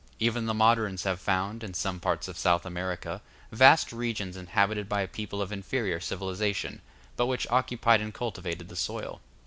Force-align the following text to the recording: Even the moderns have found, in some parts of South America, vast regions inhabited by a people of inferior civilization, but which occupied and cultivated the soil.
Even 0.17 0.47
the 0.47 0.55
moderns 0.55 1.03
have 1.03 1.19
found, 1.19 1.63
in 1.63 1.75
some 1.75 1.99
parts 1.99 2.27
of 2.27 2.35
South 2.35 2.65
America, 2.65 3.21
vast 3.51 3.91
regions 3.93 4.35
inhabited 4.35 4.89
by 4.89 5.01
a 5.01 5.07
people 5.07 5.43
of 5.43 5.51
inferior 5.51 5.99
civilization, 5.99 6.81
but 7.15 7.27
which 7.27 7.45
occupied 7.51 8.01
and 8.01 8.11
cultivated 8.11 8.67
the 8.67 8.75
soil. 8.75 9.21